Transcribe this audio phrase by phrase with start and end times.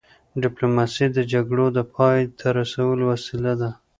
[0.43, 3.69] ډيپلوماسي د جګړو د پای ته رسولو وسیله ده.